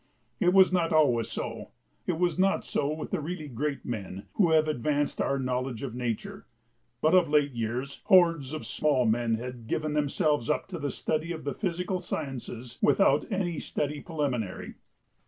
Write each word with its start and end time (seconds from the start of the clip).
It 0.39 0.51
was 0.51 0.73
not 0.73 0.91
always 0.91 1.29
so; 1.31 1.69
it 2.07 2.17
was 2.17 2.39
not 2.39 2.65
so 2.65 2.91
with 2.91 3.11
the 3.11 3.19
really 3.21 3.47
great 3.47 3.85
men 3.85 4.25
who 4.33 4.49
have 4.49 4.67
advanced 4.67 5.21
our 5.21 5.37
knowledge 5.37 5.83
of 5.83 5.93
nature. 5.93 6.47
But 7.01 7.13
of 7.13 7.29
late 7.29 7.51
years 7.51 8.01
hordes 8.05 8.51
of 8.51 8.65
small 8.65 9.05
men 9.05 9.35
have 9.35 9.67
given 9.67 9.93
themselves 9.93 10.49
up 10.49 10.67
to 10.69 10.79
the 10.79 10.89
study 10.89 11.31
of 11.31 11.43
the 11.43 11.53
physical 11.53 11.99
sciences 11.99 12.79
without 12.81 13.31
any 13.31 13.59
study 13.59 14.01
preliminary. 14.01 14.73